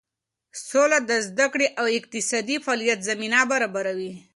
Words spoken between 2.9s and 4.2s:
زمینه برابروي.